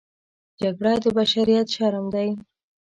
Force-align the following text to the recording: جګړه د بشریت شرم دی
جګړه 0.61 0.93
د 1.03 1.05
بشریت 1.17 1.67
شرم 1.75 2.05
دی 2.13 2.29